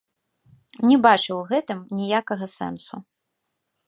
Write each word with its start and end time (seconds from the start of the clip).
Не 0.91 0.95
бачу 1.05 1.29
ў 1.39 1.43
гэтым 1.53 1.79
ніякага 1.99 2.45
сэнсу. 2.57 2.95